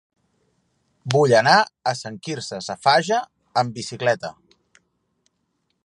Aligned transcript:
Vull 1.15 1.33
anar 1.39 1.53
a 1.91 1.93
Sant 1.99 2.17
Quirze 2.29 2.61
Safaja 2.69 3.21
amb 3.63 3.77
bicicleta. 3.79 4.35